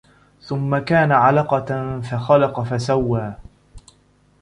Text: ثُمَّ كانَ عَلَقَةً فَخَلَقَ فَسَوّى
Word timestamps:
ثُمَّ 0.41 0.77
كانَ 0.77 1.11
عَلَقَةً 1.11 2.01
فَخَلَقَ 2.01 2.59
فَسَوّى 2.59 3.35